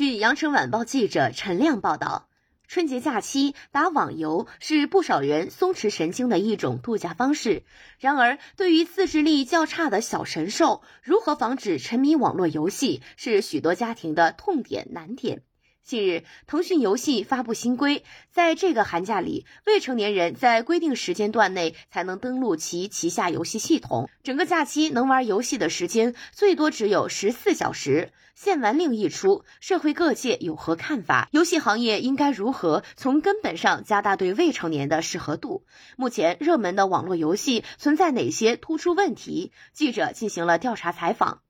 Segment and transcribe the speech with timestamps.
[0.00, 2.26] 据羊城晚报记者陈亮报道，
[2.66, 7.64] 春节假期打网游是不少人松弛神经的一种度假方式。
[7.98, 15.42] 然而，对于自制力较差的小神兽，如何防止沉迷网络游戏，是许多家庭的痛点难点。
[15.90, 24.08] 近日，腾讯游戏发布新规，在这个寒假里，未成年人在规定时间段内才能登录其旗下游戏系统。
[24.22, 28.12] 整个假期能玩游戏的时间最多只有十四小时。
[28.36, 31.28] 限玩令一出，社会各界有何看法？
[31.32, 35.64] 游戏行业应该如何从根本上加大对未成年的适合度？
[35.96, 39.50] 目前热门的网络游戏存在哪些突出问题？
[39.72, 41.42] 记者进行了调查采访。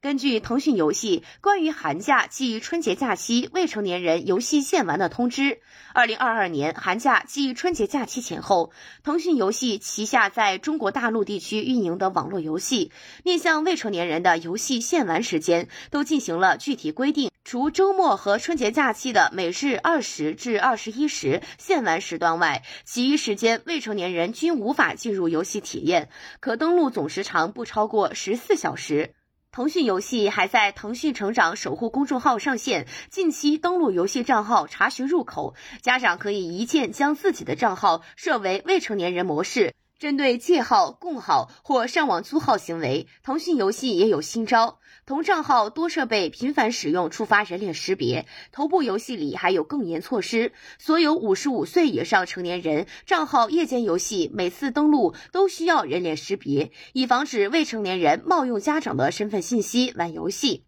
[0.00, 5.58] 根据腾讯游戏关于寒假暨春节假期未成年人游戏限玩的通知，
[5.92, 8.70] 二零二二年寒假暨春节假期前后，
[9.02, 12.92] 腾讯游戏旗下在中国大陆地区运营的网络游戏
[13.24, 17.32] 面向未成年人的游戏限玩时间都进行了具体规定。
[17.42, 29.14] 除周末和春节假期的每日二十至二十一时限玩时段外，其余时间未成年人均无法进入游戏体验，可登录总时长不超过十四小时。
[29.50, 39.74] 腾讯游戏还在腾讯成长守护公众号上线近期登录游戏账号查询入口，家长可以一键将自己的账号设为未成年人模式。
[39.98, 44.78] 针对借号、共号或上网租号行为，腾讯游戏也有新招。
[45.04, 60.64] 同账号多设备频繁使用触发人脸识别，头部游戏里还有更严措施：所有五十五岁以上成年人账号夜间游戏每次登录都需要人脸识别，以防止未成年人冒用家长的身份信息玩游戏。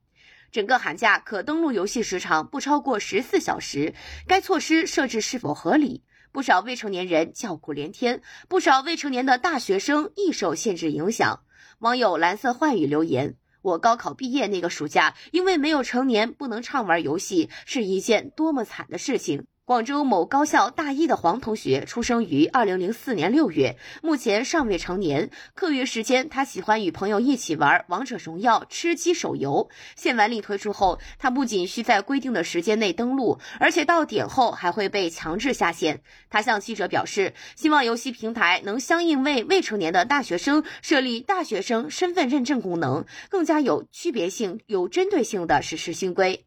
[0.51, 3.95] 整个寒假可登录游戏时长不超过十四小时，
[4.27, 6.03] 该措施设置是否合理？
[6.33, 11.41] 不少未成年人叫苦连天，不少未成年的大学生亦受限制影响。
[11.81, 25.31] 网友蓝色幻语留言：“我高考毕业那个暑假，因为没有成年，不能畅玩游戏，是一件多么惨的事情。”广州某高校大一的黄同学出生于二零零四年六月，目前尚未成年。
[25.55, 29.69] 课余时间，他喜欢与朋友一起玩王者荣耀、吃鸡手游。
[29.95, 36.03] 限玩令推出后，他不仅需在规定的时间内登录，而且到点后还会被强制下线。
[36.31, 46.45] 他向记者表示，希望游戏平台能相应为未成年的大学生设立大学生身份认证功能，更加有区别性、有针对性的实施新规。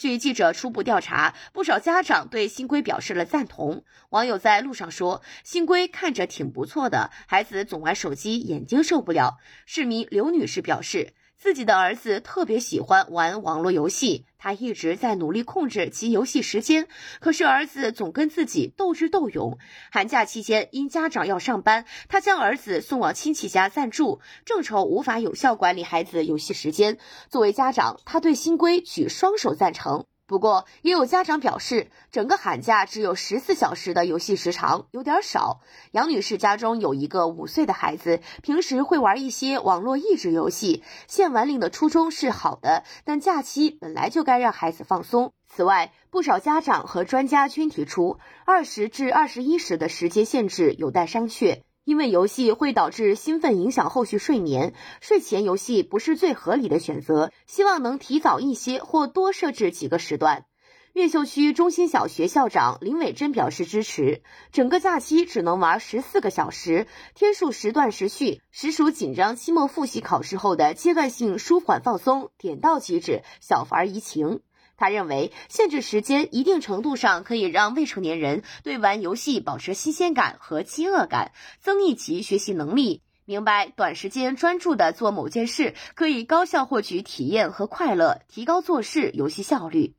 [0.00, 3.84] 据记者初步调查，不少家长对新规表示了赞同。
[4.08, 11.12] 网友在路上说：“新规看着挺不错的，孩子总玩手机，眼睛受不了。”市民刘女士表示。
[11.40, 16.86] 自己的儿子特别喜欢玩网络游戏，他一直在努力控制其游戏时间，
[17.18, 19.56] 可是儿子总跟自己斗智斗勇。
[19.90, 26.98] 寒假期间，因家长要上班，他将儿子送往亲戚家暂住，正愁无法有效管理孩子游戏时间。
[27.30, 30.04] 作为家长，他对新规举双手赞成。
[30.30, 35.60] 不过，也有家长表示，整个寒假只有十四小时的游戏时长有点少。
[35.90, 40.84] 杨女士家中有一个五岁的孩子，平时会玩一些网络益智游戏。
[41.08, 45.32] 限玩令的初衷是好的，但假期本来就该让孩子放松。
[45.48, 51.62] 此外，不少家长和专家均提出，二十至二十一时的时间限制有待商榷。
[51.84, 57.32] 因为游戏会导致兴奋，影响后续睡眠，睡前游戏不是最合理的选择。
[57.46, 60.44] 希望能提早一些或多设置几个时段。
[60.92, 74.40] 越秀区中心小学校长林伟珍表示支持，整个假期只能玩十四个小时，天数时断时续，实属紧张期末复习考试后的阶段性舒缓放松，点到即止，小玩怡情。
[74.80, 83.02] 他认为，限制时间一定程度上可以让未成年人对玩游戏保持新鲜感和饥饿感，增益其学习能力。
[83.26, 89.96] 明白短时间专注的做某件事，可以高效获取体验和快乐，提高做事游戏效率。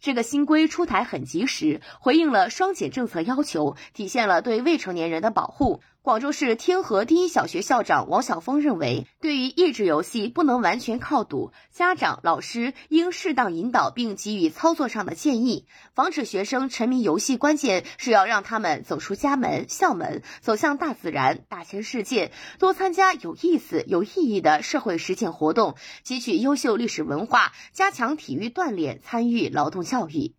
[0.00, 5.82] 这个新规出台很及时，回应了双减政策要求，体现了对未成年人的保护。
[6.06, 15.66] 广州市天河第一小学校长王晓峰认为，对于益智游戏不能完全靠赌，家长、老师应适当引导并给予操作上的建议，
[15.96, 17.36] 防止学生沉迷游戏。
[17.36, 22.30] 关键是要让他们走出家门、校门，走向大自然、大千世界，
[22.60, 25.74] 多参加有意思、有意义的社会实践活动，
[26.06, 30.35] 汲取优秀历史文化，加强体育锻炼，参与劳动教育。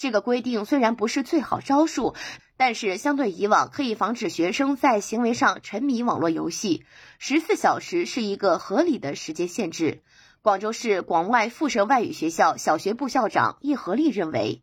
[0.00, 2.14] 这个规定虽然不是最好招数。
[2.56, 6.84] 但是，相对以往，可以防止学生在行为上沉迷网络游戏。
[7.18, 10.02] 十四小时是一个合理的时间限制。
[10.40, 14.62] 广州市广外附设外语学校小学部校长叶和利认为，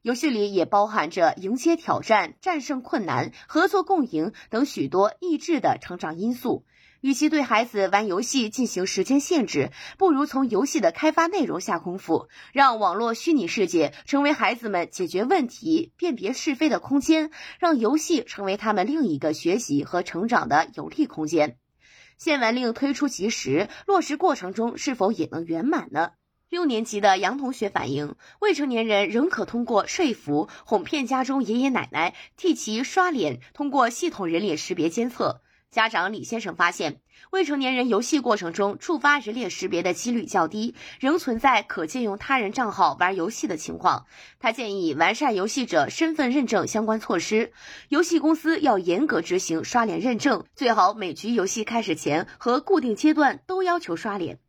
[0.00, 6.64] 游戏里也包含着迎接挑战、战胜困难、合作共赢等许多益智的成长因素。
[7.00, 21.56] 与其对孩子玩游戏进行时间限制，不如从游戏的开发内容下功夫，让网络虚拟世界成为孩子们解决问题、辨别是非的空间，让游戏成为他们另一个学习和成长的有利空间。
[22.18, 26.10] 限玩令推出及时，落实过程中是否也能圆满呢？
[26.50, 35.40] 六年级的杨同学反映，未成年人仍可通过说服、哄骗家中爷爷奶奶替其刷脸，通过系统人脸识别监测。
[35.70, 37.00] 家长李先生发现，
[37.30, 44.04] 未成年人游戏过程中触发人脸识别的几率较低，仍存在可借用他人账号玩游戏的情况。
[44.40, 47.52] 他建议完善游戏者身份认证相关措施，
[47.88, 54.40] 游戏公司要严格执行刷脸认证，最好每局游戏开始前和固定阶段都要求刷脸。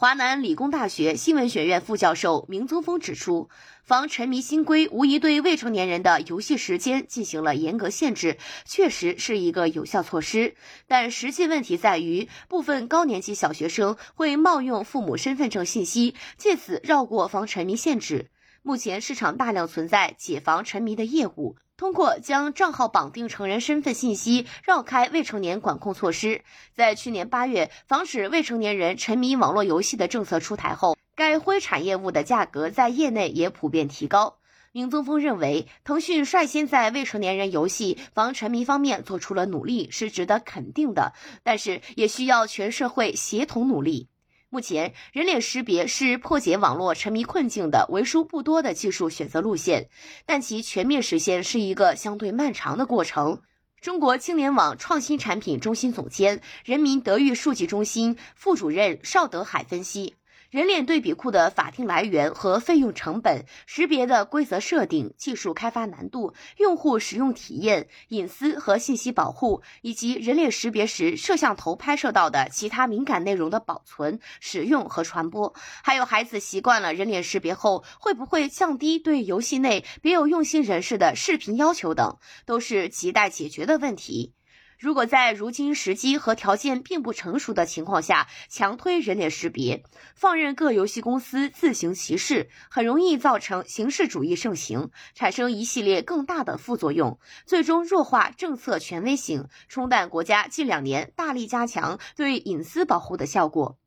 [0.00, 3.50] 华南理工大学新闻学院副教授明宗峰指出，
[3.84, 10.54] 防沉迷新规无疑对未成年人的游戏时间进行了严格限制，确实是一个有效措施。
[10.88, 18.30] 但实际问题在于，部分高年级小学生会冒用父母身份证信息，借此绕过防沉迷限制。
[18.62, 21.56] 目前市场大量存在解防沉迷的业务。
[21.76, 26.42] 通过将账号绑定成人身份信息，绕开未成年管控措施。
[26.74, 34.36] 在去年八月，防止未成年人沉迷网络游戏的政策出台后，该灰产业务的价格在业内也普遍提高。
[34.72, 44.08] 明宗峰认为，腾讯率先在未成年人游戏防沉迷方面做出了努力，是值得肯定的，但是也需要全社会协同努力。
[44.52, 49.88] 目前，人脸识别是破解网络沉迷困境的为数不多的技术选择路线，
[50.26, 53.42] 但其全面实现是一个相对漫长的过程。
[53.80, 60.16] 中国青年网创新产品中心总监、人民德育数据中心副主任邵德海分析。
[60.50, 75.54] 人脸对比库的法定来源和费用成本、识别的规则设定、技术开发难度、用户使用体验、隐私和信息保护，以及人脸识别时摄像头拍摄到的其他敏感内容的保存、使用和传播，
[75.84, 84.32] 还有孩子习惯了人脸识别后会不会降低对游戏内别有用心人士的视频要求等，都是亟待解决的问题。
[84.80, 89.84] 如果在如今时机和条件并不成熟的情况下强推人脸识别，
[90.14, 103.79] 放任各游戏公司自行其事，很容易造成形式主义盛行，产生一系列更大的副作用，最终弱化政策权威性，冲淡国家近两年大力加强对隐私保护的效果。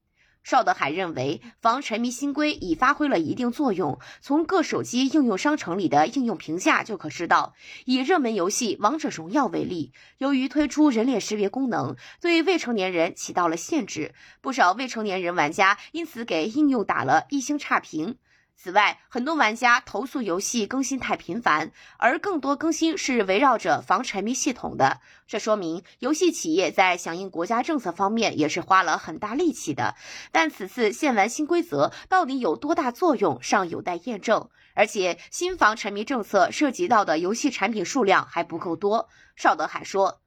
[0.43, 3.99] 邵德海认为，防沉迷新规已发挥了一定作用。
[4.19, 7.53] 从各手机应用商城里的应用评价就可知道。
[7.85, 18.17] 以热门游戏《王者荣耀》为例，由于推出人脸识别功能，对未成年人起到了限制，不少未成年人玩家因此给应用打了一星差评。
[18.55, 25.01] 此外，很多玩家投诉游戏更新太频繁，而更多更新是围绕着防沉迷系统的。
[25.27, 29.95] 这说明游戏企业在响应国家政策方面也是花了很大力气的。
[30.31, 34.49] 但此次限玩新规则到底有多大作用，尚有待验证。
[34.75, 39.09] 而且，新防沉迷政策涉及到的游戏产品数量还不够多。
[39.35, 40.21] 邵德海说，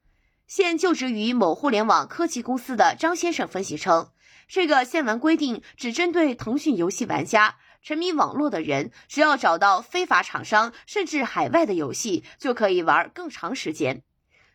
[0.45, 4.11] 现就职于某互联网科技公司的张先生分析称，
[4.47, 7.55] 这个限玩规定只针对腾讯游戏玩家。
[7.81, 14.03] 沉迷网络的人，只要找到非法厂商，甚至海外的游戏，就可以玩更长时间。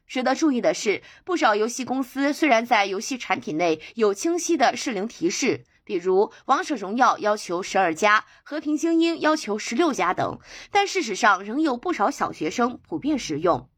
[0.07, 10.39] 值得注意的是，不少游戏公司虽然在游戏产品内有清晰的适龄提示，比如《王者荣耀》要求十二加，《和平精英》要求十六加等，
[10.71, 13.71] 但事实上仍有不少小学生普遍使用。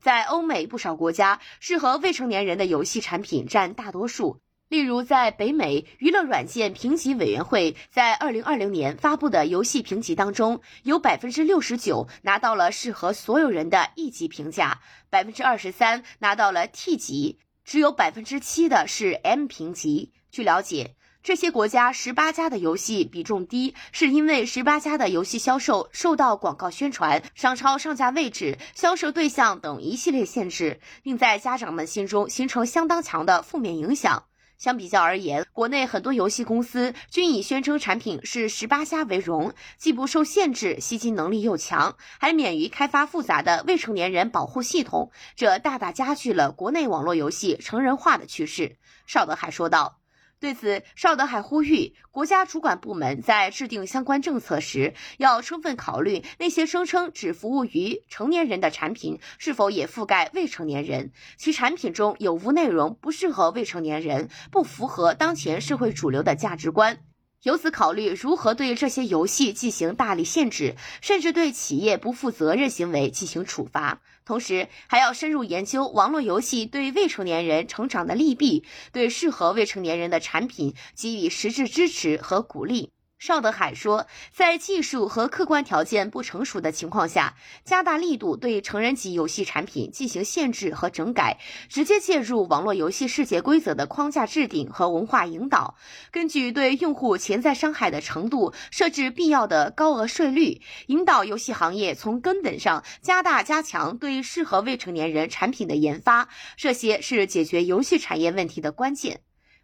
[0.00, 4.40] 在欧美不少国家，适合未成年人的游戏产品占大多数。
[4.70, 20.12] 例如，在北美娱乐软件评级委员会在二零二零年发布的游戏评级当中，有百分之六十九拿到了适合所有人的 E 级评价，百分之二十三拿到了 T 级，只有百分之七的是 M 评级。
[20.30, 34.26] 据了解，这些国家十八家的游戏比重低，是因为十八家的游戏销售受到广告宣传、商超上架位置、销售对象等一系列限制，并在家长们心中形成相当强的负面影响。
[34.60, 48.76] 相比较而言，国内很多游戏公司均以宣称产品是十八虾为荣，既不受限制，吸金能力又强，还免于开发复杂的未成年人保护系统，这大大加剧了国内网络游戏成人化的趋势。
[49.06, 49.99] 邵德海说道。
[50.40, 67.09] 对此，邵德海呼吁国家主管部门在制定相关政策时，要充分考虑那些声称只服务于成年人的产品是否也覆盖未成年人，其产品中有无内容不适合未成年人，不符合当前社会主流的价值观。
[67.42, 74.02] 由此考虑如何对这些游戏进行大力限制，甚至对企业不负责任行为进行处罚。
[74.26, 82.90] 同时，还要深入研究网络游戏对未成年人成长的利弊，对适合未成年人的产品给予实质支持和鼓励。
[83.20, 95.76] 邵德海说，在技术和客观条件不成熟的情况下，加大力度对成人级游戏产品进行限制和整改，直接介入网络游戏世界规则的框架制定和文化引导，
[96.10, 109.20] 根据对用户潜在伤害的程度设置必要的高额税率，引导游戏行业从根本上加大加强对适合未成年人产品的研发，这些是解决游戏产业问题的关键。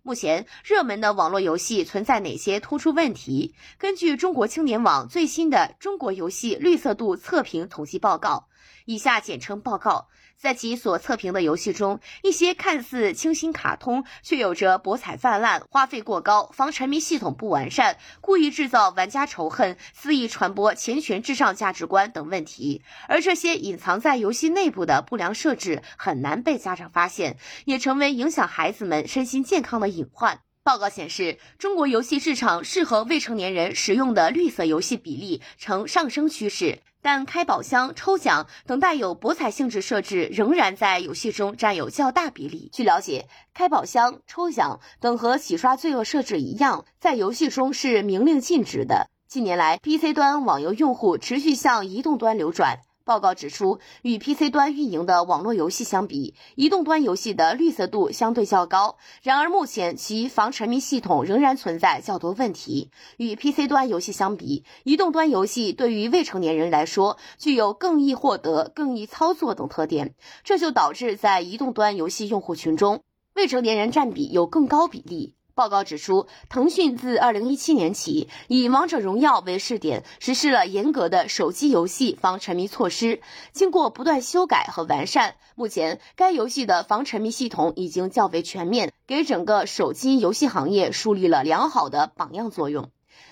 [0.07, 3.57] 目前热门的网络游戏存在哪些突出问题？
[3.77, 8.47] 根据中国青年网最新的《中国游戏绿色度测评统计报告》。
[8.85, 10.07] 以下简称报告，
[10.39, 22.83] 在其所测评的游戏中，一些看似清新卡通，却有着博彩泛滥、花费过高、防沉迷系统不完善、故意制造玩家仇恨、肆意传播钱权至上价值观等问题。
[23.09, 30.41] 而这些隐藏在游戏内部的不良设置很难被家长发现，也成为影响孩子们身心健康的隐患。
[30.67, 36.81] 报告显示，中国游戏市场适合未成年人使用的绿色游戏比例呈上升趋势。
[37.01, 42.69] 但开宝箱、抽奖等带有博彩性质设置仍然在游戏中占有较大比例。
[42.73, 49.09] 据了解，开宝箱、抽奖等和洗刷罪恶设置一样，在游戏中是明令禁止的。
[49.29, 52.81] 近年来，PC 端网游用户持续向移动端流转。
[53.07, 58.99] 报告指出，与 PC 端运营的网络游戏相比，移动端游戏的绿色度相对较高。
[59.23, 62.91] 然而，目前其防沉迷系统仍然存在较多问题。
[63.17, 73.05] 与 PC 端游戏相比，移动端游戏对于未成年人来说具有更易获得、更易操作等特点，这就导致在移动端游戏用户群中，
[73.37, 75.35] 未成年人占比有更高比例。
[75.57, 83.23] 报告指出，腾讯自2017年起以《王者荣耀》为试点，实施了严格的手机游戏防沉迷措施。
[83.53, 92.91] 经过不断修改和完善，目前该游戏的防沉迷系统已经较为全面，给整个手机游戏行业树立了良好的榜样作用。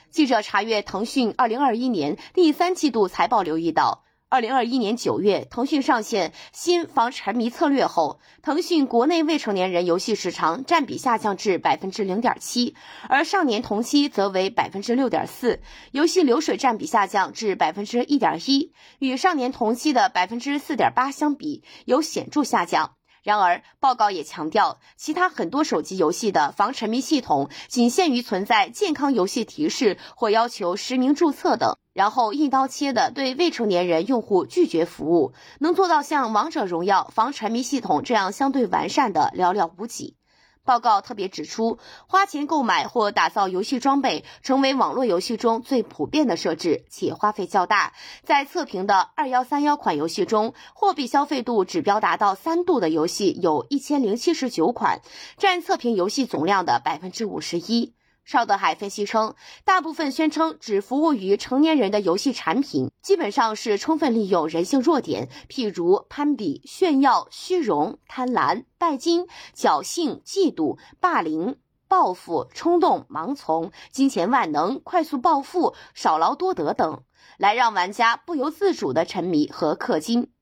[0.09, 4.03] 记者查阅腾讯2021年第三季度财报，留意到。
[4.35, 12.75] 二零二一年九月，腾讯上线新防沉迷策略后，腾讯国内未成年人游戏时长占比下降至百分之零点七，
[13.09, 15.61] 而上年同期则为百分之六点四，
[15.93, 22.97] 游戏流水占比下降至百分之一点一，与上年同期的百分之四点八相比，有显著下降。
[23.23, 40.17] 然而，报告也强调，其他很多手机游戏的防沉迷系统仅限于存在健康游戏提示或要求实名注册等，然后一刀切的对未成年人用户拒绝服务，能做到像王者荣耀防沉迷系统这样相对完善的寥寥无几。
[40.65, 47.93] 报告特别指出，花钱购买或打造游戏装备成为网络游戏中最普遍的设置，且花费较大。
[48.25, 55.03] 在测评的二幺三幺款游戏中，货币消费度指标达到三度的游戏有一千零七十九款，
[55.37, 57.93] 占测评游戏总量的百分之五十一。
[58.25, 77.03] 邵德海分析称，大部分宣称只服务于成年人的游戏产品，基本上是充分利用人性弱点，譬如攀比、炫耀、虚荣、贪婪、拜金、侥幸、嫉妒、霸凌、报复、冲动、盲从、金钱万能、快速暴富、少劳多得等，
[77.37, 80.34] 来让玩家不由自主的沉迷和氪金。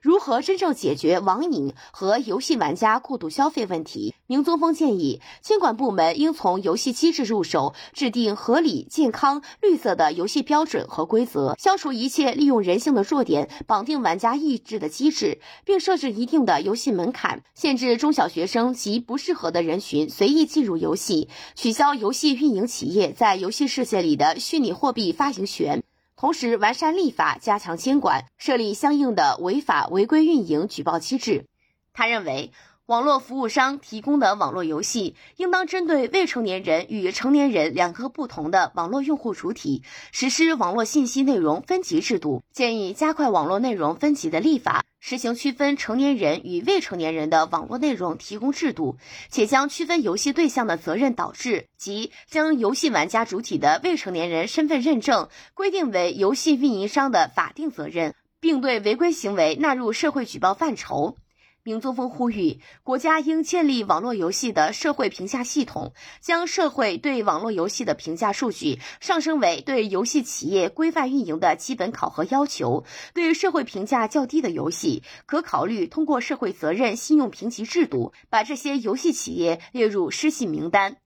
[0.00, 4.14] 如何真正解决网瘾和游戏玩家过度消费问题？
[4.28, 25.82] 宁宗峰建议，监管部门应从游戏机制入手，制定合理、健康、绿色的游戏标准和规则，消除一切利用人性的弱点绑定玩家意志的机制，并设置一定的游戏门槛，限制中小学生及不适合的人群随意进入游戏，取消游戏运营企业在游戏世界里的虚拟货币发行权。
[26.20, 31.46] 同时，完善立法，加强监管，设立相应的违法违规运营举报机制。
[31.94, 32.52] 他认为。
[32.90, 42.42] 网络服务商提供的网络游戏，应当针对未成年人与成年人两个不同的网络用户主体，实施网络信息内容分级制度。
[42.52, 48.96] 建议加快网络内容分级的立法，实行区分成年人与未成年人的网络内容提供制度，
[49.28, 61.14] 且将区分游戏对象的责任导致，即将游戏玩家主体的未成年人身份认证规定为游戏运营商的法定责任，并对违规行为纳入社会举报范畴。
[61.62, 72.84] 明宗峰呼吁，国家应建立网络游戏的社会评价系统，将社会对网络游戏的评价数据上升为对游戏企业规范运营的基本考核要求。
[73.12, 80.96] 对社会评价较低的游戏，可考虑通过社会责任信用评级制度，把这些游戏企业列入失信名单。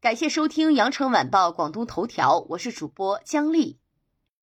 [0.00, 3.78] 感谢收听《羊城晚报广东头条》，我是主播姜丽。